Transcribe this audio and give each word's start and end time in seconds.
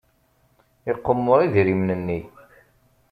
Iqemmer 0.91 1.39
idrimen-nni. 1.41 2.19